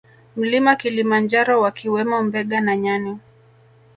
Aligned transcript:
Mlima 0.35 0.75
Kilimanjaro 0.75 1.61
wakiwemo 1.61 2.23
mbega 2.23 2.61
na 2.61 2.77
nyani 2.77 3.17